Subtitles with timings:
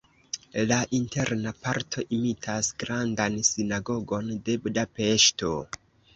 [0.69, 5.55] La interna parto imitas Grandan Sinagogon de Budapeŝto.